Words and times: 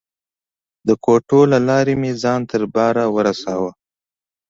د 0.87 0.89
کوټو 1.05 1.39
له 1.51 1.59
لارې 1.67 1.93
مې 2.01 2.11
ځان 2.23 2.41
تر 2.51 2.61
باره 2.75 3.03
ورساوه. 3.15 3.71